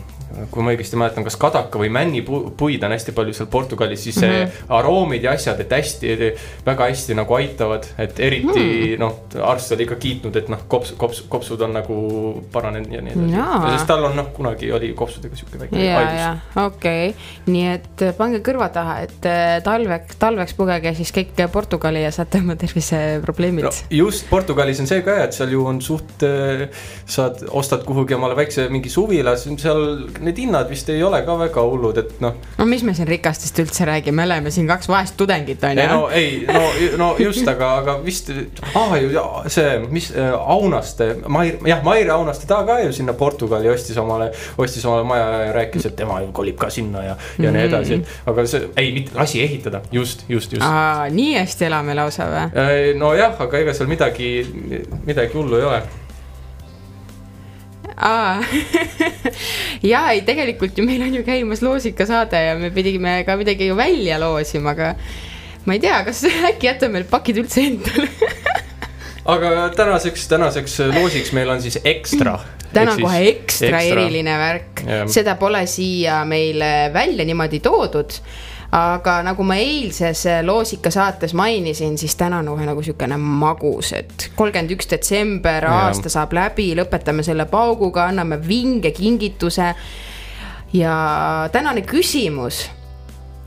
kui 0.50 0.62
ma 0.64 0.72
õigesti 0.74 0.98
mäletan, 1.00 1.24
kas 1.24 1.36
kadaka 1.40 1.80
või 1.80 1.88
männipuid 1.92 2.82
on 2.84 2.94
hästi 2.94 3.14
palju 3.16 3.34
seal 3.36 3.48
Portugalis, 3.50 4.02
siis 4.04 4.18
see 4.20 4.28
mm 4.28 4.44
-hmm. 4.44 4.74
aroomid 4.78 5.24
ja 5.24 5.32
asjad, 5.32 5.60
et 5.60 5.72
hästi, 5.72 6.16
väga 6.66 6.88
hästi 6.90 7.16
nagu 7.16 7.34
aitavad, 7.34 7.86
et 7.98 8.20
eriti 8.20 8.46
mm 8.46 8.54
-hmm. 8.54 8.98
noh, 9.00 9.16
arst 9.50 9.72
oli 9.72 9.86
ka 9.86 9.96
kiitnud, 9.96 10.36
et 10.36 10.48
noh, 10.48 10.60
kops, 10.68 10.92
kops, 10.96 11.22
kopsud 11.28 11.60
on 11.60 11.72
nagu 11.72 11.96
paranenud 12.52 12.92
ja 12.92 13.02
nii 13.02 13.12
edasi. 13.12 13.72
sest 13.72 13.86
tal 13.86 14.04
on 14.04 14.16
noh, 14.16 14.28
kunagi 14.32 14.72
oli 14.72 14.92
kopsudega 14.92 15.36
sihuke 15.36 15.58
väike 15.58 15.84
ja, 15.84 15.96
haigus. 15.96 16.66
okei 16.66 17.08
okay., 17.08 17.52
nii 17.52 17.66
et 17.72 18.02
äh, 18.02 18.14
pange 18.16 18.42
kõrva 18.44 18.68
taha, 18.72 18.98
et 19.00 19.26
äh, 19.26 19.62
talveks, 19.64 20.16
talveks 20.18 20.54
pugege 20.54 20.94
siis 20.94 21.12
kõik 21.14 21.48
Portugali 21.52 22.02
ja 22.02 22.12
saate 22.12 22.38
oma 22.38 22.56
terviseprobleemid 22.56 23.64
no,. 23.64 23.72
just, 23.90 24.28
Portugalis 24.30 24.80
on 24.80 24.86
see 24.86 25.02
ka, 25.02 25.16
et 25.24 25.32
seal 25.32 25.52
ju 25.52 25.66
on 25.66 25.80
suht, 25.82 26.22
äh, 26.22 26.68
saad, 27.06 27.44
ostad 27.50 27.84
kuhugi 27.88 28.14
omale 28.14 28.36
väikse 28.36 28.68
mingi 28.68 28.90
suvila, 28.92 29.36
seal 29.36 30.08
need 30.20 30.38
hinnad 30.42 30.68
vist 30.70 30.88
ei 30.92 31.02
ole 31.02 31.20
ka 31.26 31.36
väga 31.38 31.62
hullud, 31.64 31.98
et 32.00 32.20
noh. 32.24 32.36
no 32.58 32.66
mis 32.68 32.82
me 32.86 32.94
siin 32.96 33.08
rikastest 33.08 33.58
üldse 33.62 33.86
räägime, 33.88 34.16
me 34.20 34.26
oleme 34.26 34.52
siin 34.54 34.68
kaks 34.68 34.88
vaest 34.90 35.16
tudengit 35.20 35.64
on 35.64 35.78
ju. 35.78 35.86
no 35.90 36.08
ei, 36.14 36.44
no, 36.48 36.62
no 37.00 37.08
just, 37.22 37.46
aga, 37.48 37.70
aga 37.82 37.98
vist 38.04 38.32
ah, 38.74 38.94
see, 39.46 39.76
mis 39.92 40.10
äh, 40.14 40.32
Aunaste, 40.38 41.10
Mair, 41.28 41.60
jah, 41.68 41.84
Maire 41.86 42.12
Aunaste, 42.16 42.48
ta 42.50 42.62
ka 42.68 42.80
ju 42.82 42.92
sinna 42.96 43.14
Portugali 43.18 43.70
ostis 43.72 43.98
omale, 44.00 44.30
ostis 44.58 44.86
omale 44.88 45.06
maja 45.08 45.28
ja 45.46 45.52
rääkis, 45.56 45.88
et 45.90 45.96
tema 45.98 46.20
ju 46.24 46.32
kolib 46.36 46.58
ka 46.60 46.70
sinna 46.72 47.04
ja, 47.04 47.14
ja 47.14 47.14
mm 47.14 47.44
-hmm. 47.44 47.56
nii 47.58 47.68
edasi, 47.68 47.94
et 47.94 48.32
aga 48.32 48.46
see 48.46 48.68
ei, 48.76 48.92
mitte 48.92 49.18
lasi 49.18 49.42
ehitada, 49.42 49.80
just, 49.92 50.24
just, 50.28 50.52
just. 50.52 50.66
nii 51.10 51.38
hästi 51.38 51.64
elame 51.70 51.94
lausa 51.94 52.28
või? 52.32 52.98
Nojah, 52.98 53.40
aga 53.40 53.58
ega 53.58 53.74
seal 53.74 53.88
midagi, 53.88 54.46
midagi 55.06 55.34
hullu 55.34 55.56
ei 55.56 55.64
ole 55.64 55.82
aa. 57.98 58.42
Ja 59.92 60.08
ei, 60.10 60.22
tegelikult 60.26 60.78
ju 60.78 60.84
meil 60.86 61.02
on 61.06 61.14
ju 61.14 61.22
käimas 61.26 61.62
loosikasaade 61.62 62.40
ja 62.42 62.54
me 62.58 62.70
pidime 62.74 63.20
ka 63.26 63.36
midagi 63.38 63.68
ju 63.68 63.76
välja 63.78 64.18
loosima, 64.18 64.72
aga 64.74 64.94
ma 65.66 65.76
ei 65.76 65.82
tea, 65.82 66.00
kas 66.06 66.24
äkki 66.50 66.70
jätame 66.70 67.02
need 67.02 67.10
pakid 67.10 67.42
üldse 67.44 67.66
endale? 67.68 68.08
Aga 69.28 69.66
tänaseks, 69.76 70.22
tänaseks 70.30 70.78
loosiks 70.94 71.34
meil 71.36 71.50
on 71.52 71.60
siis 71.60 71.76
ekstra. 71.84 72.38
täna 72.72 72.94
on 72.94 73.02
kohe 73.02 73.18
ekstra, 73.28 73.74
ekstra. 73.76 73.82
eriline 73.82 74.36
värk, 74.40 74.80
seda 75.12 75.34
pole 75.36 75.66
siia 75.68 76.22
meile 76.24 76.88
välja 76.94 77.26
niimoodi 77.28 77.60
toodud 77.60 78.16
aga 78.72 79.22
nagu 79.24 79.44
ma 79.48 79.56
eilses 79.56 80.26
loosika 80.44 80.90
saates 80.92 81.32
mainisin, 81.34 81.96
siis 81.98 82.16
täna 82.16 82.42
on 82.42 82.50
kohe 82.52 82.66
nagu 82.68 82.82
sihukene 82.84 83.16
magus, 83.16 83.92
et 83.96 84.28
kolmkümmend 84.36 84.74
üks 84.76 84.90
detsember, 84.90 85.64
aasta 85.72 86.12
saab 86.12 86.36
läbi, 86.36 86.74
lõpetame 86.76 87.24
selle 87.24 87.48
pauguga, 87.48 88.08
anname 88.12 88.40
vinge 88.48 88.92
kingituse. 88.92 89.74
ja 90.72 90.94
tänane 91.52 91.80
küsimus 91.82 92.66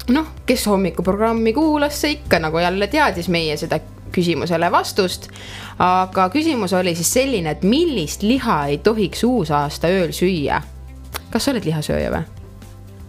noh, 0.10 0.28
kes 0.46 0.66
hommikuprogrammi 0.68 1.54
kuulas, 1.54 2.02
see 2.02 2.18
ikka 2.18 2.40
nagu 2.42 2.58
jälle 2.58 2.88
teadis 2.88 3.30
meie 3.30 3.58
seda 3.58 3.80
küsimusele 4.12 4.72
vastust. 4.72 5.30
aga 5.80 6.30
küsimus 6.30 6.74
oli 6.74 6.96
siis 6.96 7.14
selline, 7.14 7.52
et 7.52 7.64
millist 7.64 8.24
liha 8.24 8.66
ei 8.74 8.78
tohiks 8.78 9.24
uusaasta 9.24 9.88
ööl 9.88 10.12
süüa? 10.12 10.62
kas 11.32 11.46
sa 11.46 11.52
oled 11.52 11.66
lihasööja 11.66 12.10
või? 12.12 12.24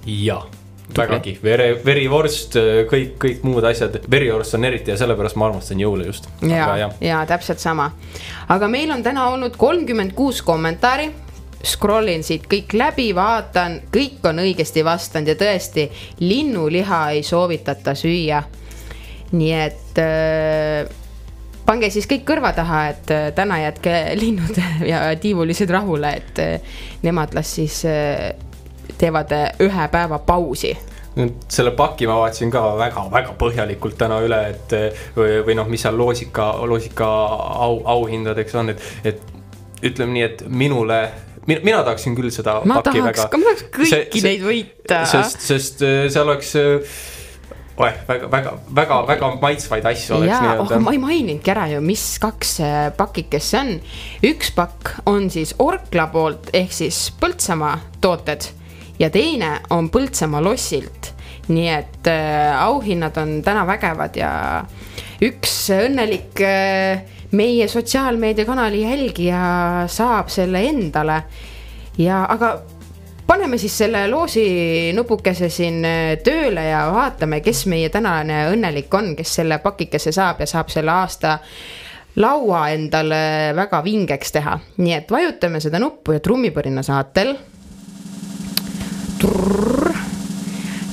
jaa 0.07 0.62
vägagi, 0.99 1.37
vere, 1.42 1.68
verivorst, 1.84 2.56
kõik, 2.90 3.16
kõik 3.22 3.42
muud 3.46 3.64
asjad, 3.68 4.00
verivorst 4.11 4.58
on 4.58 4.68
eriti 4.68 4.92
ja 4.92 4.99
sellepärast 5.00 5.38
ma 5.40 5.49
armastan 5.50 5.80
jõule 5.82 6.06
just. 6.08 6.28
ja, 6.46 6.68
ja, 6.76 6.88
ja 7.00 7.25
täpselt 7.28 7.62
sama. 7.62 7.90
aga 8.49 8.68
meil 8.68 8.90
on 8.94 9.02
täna 9.02 9.28
olnud 9.32 9.56
kolmkümmend 9.61 10.14
kuus 10.18 10.42
kommentaari 10.42 11.11
scroll 11.64 12.11
in 12.11 12.25
siit 12.26 12.49
kõik 12.50 12.75
läbi, 12.76 13.11
vaatan, 13.14 13.78
kõik 13.94 14.25
on 14.28 14.42
õigesti 14.42 14.82
vastanud 14.84 15.32
ja 15.32 15.37
tõesti, 15.38 15.87
linnuliha 16.20 17.04
ei 17.16 17.22
soovitata 17.26 17.94
süüa. 17.99 18.42
nii 19.32 19.52
et 19.56 19.99
äh, 20.02 20.90
pange 21.66 21.90
siis 21.90 22.08
kõik 22.11 22.25
kõrva 22.28 22.52
taha, 22.56 22.82
et 22.92 23.12
äh, 23.14 23.28
täna 23.37 23.61
jätke 23.62 23.94
linnud 24.18 24.58
ja 24.92 25.04
tiivulised 25.20 25.70
rahule, 25.70 26.16
et 26.18 26.42
äh, 26.42 26.80
nemad 27.02 27.34
las 27.34 27.54
siis 27.58 27.84
äh, 27.88 28.32
teevad 29.02 29.35
äh, 29.37 29.50
ühe 29.66 29.88
päeva 29.92 30.23
pausi 30.26 30.76
selle 31.49 31.75
paki 31.76 32.06
ma 32.09 32.16
vaatasin 32.23 32.50
ka 32.52 32.62
väga-väga 32.78 33.35
põhjalikult 33.40 33.99
täna 34.00 34.21
üle, 34.25 34.38
et 34.54 34.73
või, 35.16 35.42
või 35.44 35.56
noh, 35.59 35.68
mis 35.68 35.85
seal 35.85 35.99
loosika, 35.99 36.54
loosika 36.68 37.09
au, 37.66 37.82
auhindadeks 37.99 38.56
on, 38.56 38.73
et, 38.73 38.87
et 39.04 39.21
ütleme 39.85 40.16
nii, 40.16 40.23
et 40.25 40.44
minule 40.49 41.02
mina, 41.47 41.61
mina 41.66 41.82
tahaksin 41.85 42.16
küll 42.16 42.32
seda 42.32 42.61
ma 42.64 42.80
tahaks, 42.85 43.04
väga. 43.11 43.26
ma 43.37 43.50
tahaks 43.50 43.66
kõiki 43.75 44.23
see, 44.23 44.28
neid 44.28 44.47
võita. 44.47 45.02
sest, 45.11 45.42
sest 45.44 45.85
äh, 45.85 46.06
seal 46.12 46.30
oleks 46.30 46.54
oeh, 46.56 48.00
väga, 48.09 48.32
väga, 48.32 48.56
väga, 48.80 49.02
väga 49.12 49.30
maitsvaid 49.42 49.90
asju 49.92 50.16
oleks 50.16 50.32
nii-öelda. 50.32 50.64
Oh, 50.78 50.87
ma 50.87 50.97
ei 50.97 51.02
maininudki 51.02 51.52
ära 51.52 51.66
ju, 51.75 51.85
mis 51.85 52.06
kaks 52.23 52.56
pakikest 52.97 53.52
see 53.52 53.61
on. 53.61 53.76
üks 54.32 54.52
pakk 54.56 54.97
on 55.12 55.28
siis 55.35 55.52
Orkla 55.61 56.09
poolt 56.14 56.52
ehk 56.56 56.73
siis 56.73 57.04
Põltsamaa 57.21 57.76
tooted 58.00 58.49
ja 58.99 59.11
teine 59.11 59.61
on 59.70 59.90
Põltsamaa 59.90 60.44
lossilt. 60.44 61.12
nii 61.49 61.68
et 61.68 62.06
äh, 62.06 62.62
auhinnad 62.62 63.16
on 63.18 63.40
täna 63.42 63.64
vägevad 63.66 64.14
ja 64.16 64.30
üks 65.22 65.56
õnnelik 65.75 66.38
äh, 66.46 67.02
meie 67.32 67.66
sotsiaalmeediakanali 67.68 68.82
jälgija 68.82 69.40
saab 69.90 70.30
selle 70.30 70.62
endale. 70.68 71.22
ja 71.99 72.25
aga 72.28 72.61
paneme 73.26 73.58
siis 73.58 73.78
selle 73.78 74.06
loosi 74.11 74.92
nupukese 74.94 75.49
siin 75.49 75.84
äh, 75.84 76.16
tööle 76.25 76.64
ja 76.68 76.87
vaatame, 76.94 77.40
kes 77.40 77.66
meie 77.66 77.88
tänane 77.88 78.46
õnnelik 78.52 78.94
on, 78.94 79.16
kes 79.16 79.34
selle 79.40 79.58
pakikese 79.58 80.12
saab 80.12 80.40
ja 80.40 80.46
saab 80.46 80.70
selle 80.70 80.92
aasta 80.92 81.38
laua 82.16 82.68
endale 82.68 83.52
väga 83.56 83.84
vingeks 83.84 84.32
teha. 84.32 84.58
nii 84.76 84.94
et 84.94 85.11
vajutame 85.11 85.61
seda 85.61 85.80
nuppu 85.82 86.12
ja 86.12 86.20
trummipõrina 86.20 86.84
saatel 86.87 87.34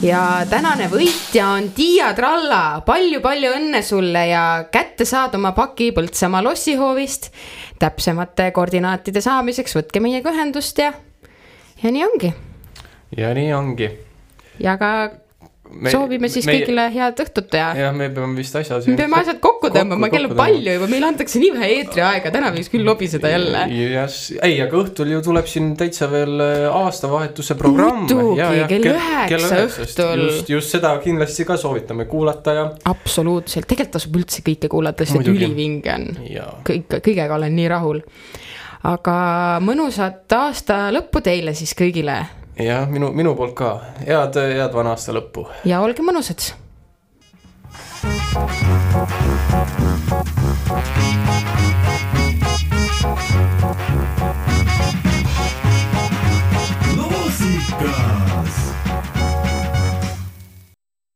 ja 0.01 0.45
tänane 0.50 0.88
võitja 0.91 1.48
on 1.57 1.69
Tiia 1.75 2.13
Tralla 2.17 2.81
palju,, 2.86 3.19
palju-palju 3.21 3.51
õnne 3.57 3.81
sulle 3.83 4.25
ja 4.29 4.43
kätte 4.71 5.05
saad 5.05 5.36
oma 5.36 5.51
paki 5.57 5.91
Põltsamaa 5.95 6.43
lossihoovist. 6.43 7.31
täpsemate 7.79 8.51
koordinaatide 8.51 9.21
saamiseks 9.21 9.75
võtke 9.75 10.01
meiega 10.03 10.31
ühendust 10.31 10.79
ja, 10.79 10.93
ja 11.83 11.91
nii 11.91 12.05
ongi. 12.05 12.33
ja 13.17 13.33
nii 13.33 13.53
ongi. 13.53 13.89
ja 14.59 14.77
ka 14.77 14.91
me, 15.69 15.91
soovime 15.91 16.29
siis 16.29 16.45
meie, 16.45 16.63
kõigile 16.63 16.89
head 16.93 17.19
õhtut 17.25 17.53
ja. 17.53 17.74
jah, 17.77 17.95
me 17.95 18.09
peame 18.09 18.38
vist 18.39 18.55
asja 18.55 18.79
me 18.88 18.95
peame 19.00 19.19
asjad 19.21 19.39
kokku 19.39 19.49
tõmbama, 19.74 20.10
kell 20.12 20.28
on 20.30 20.36
palju 20.38 20.76
juba, 20.76 20.88
meile 20.92 21.10
antakse 21.10 21.42
nii 21.42 21.52
vähe 21.56 21.70
eetriaega, 21.80 22.32
täna 22.34 22.52
võiks 22.56 22.72
küll 22.74 22.88
lobiseda 22.88 23.32
jälle. 23.32 23.66
yes. 23.74 24.20
ei, 24.42 24.58
aga 24.64 24.80
õhtul 24.82 25.14
ju 25.14 25.22
tuleb 25.26 25.50
siin 25.50 25.72
täitsa 25.80 26.10
veel 26.12 26.44
äh, 26.46 26.66
aastavahetuse 26.70 27.58
programm. 27.60 28.06
muidugi, 28.06 28.64
kell 28.72 28.90
üheksa 28.94 29.62
õhtul. 29.66 30.26
just, 30.26 30.54
just 30.56 30.76
seda 30.78 30.96
kindlasti 31.04 31.48
ka 31.50 31.58
soovitame 31.60 32.08
kuulata 32.10 32.56
ja. 32.58 32.66
absoluutselt, 32.92 33.68
tegelikult 33.70 33.98
tasub 34.00 34.20
üldse 34.22 34.44
kõike 34.46 34.72
kuulata, 34.72 35.08
sest 35.08 35.32
ülivinge 35.32 35.96
on. 35.96 36.10
kõik, 36.68 37.00
kõigega 37.00 37.40
olen 37.40 37.56
nii 37.58 37.70
rahul. 37.72 38.04
aga 38.90 39.16
mõnusat 39.66 40.40
aasta 40.40 40.88
lõppu 40.96 41.24
teile 41.26 41.56
siis 41.58 41.76
kõigile 41.78 42.22
jah, 42.64 42.88
minu, 42.92 43.12
minu 43.16 43.36
poolt 43.40 43.56
ka, 43.58 43.76
head, 44.06 44.40
head 44.56 44.74
vana 44.76 44.96
aasta 44.96 45.16
lõppu. 45.16 45.48
ja 45.68 45.82
olge 45.86 46.04
mõnusad. 46.06 46.52